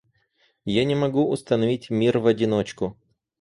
Я 0.65 0.83
не 0.85 0.95
могу 0.95 1.29
установить 1.29 1.91
мир 1.91 2.17
в 2.17 2.25
одиночку. 2.25 2.97